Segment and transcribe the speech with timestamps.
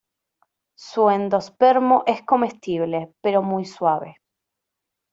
[0.75, 4.15] Su endospermo es comestible, pero muy suave.